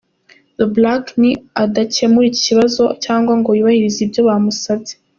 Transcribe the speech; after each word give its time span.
The 0.57 0.65
Black 0.75 1.03
ni 1.21 1.31
adakemura 1.63 2.25
iki 2.29 2.41
kibazo 2.47 2.83
cyangwa 3.03 3.33
ngo 3.39 3.49
yubahirize 3.57 3.99
ibyo 4.05 4.21
bamusabye,. 4.27 4.93